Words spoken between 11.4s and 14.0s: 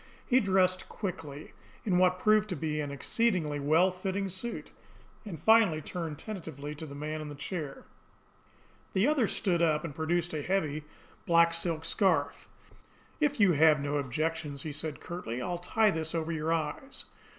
silk scarf. "If you have no